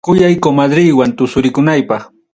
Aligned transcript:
Kuyay 0.07 0.35
comadreywan 0.43 1.11
tusurikunaypaq. 1.17 2.01